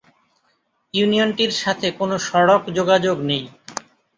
[0.93, 3.43] ইউনিয়নটির সাথে কোন সড়ক যোগাযোগ নেই।